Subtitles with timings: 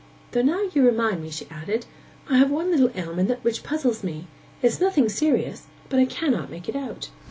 [0.31, 1.85] 'Though, now you remind me,' she added,
[2.27, 4.25] 'I have one little ailment which puzzles me.
[4.63, 7.11] It is nothing serious, but I cannot make it out.